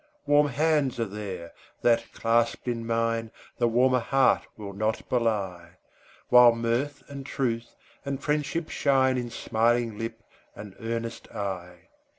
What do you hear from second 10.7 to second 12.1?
earnest eye.